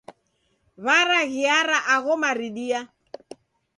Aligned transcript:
Waraghiara 0.85 1.77
agho 1.95 2.13
maridia. 2.23 2.81